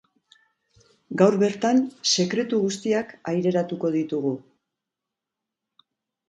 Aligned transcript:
Gaur 1.21 1.35
bertan, 1.43 1.81
sekretu 2.11 2.61
guztiak 2.63 3.13
aireratuko 3.33 3.93
ditugu! 3.97 4.33